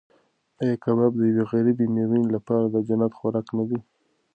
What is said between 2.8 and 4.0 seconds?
جنت خوراک نه دی؟